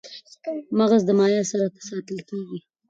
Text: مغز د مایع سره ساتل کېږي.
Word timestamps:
مغز 0.79 1.01
د 1.05 1.11
مایع 1.19 1.43
سره 1.51 1.65
ساتل 1.87 2.19
کېږي. 2.31 2.59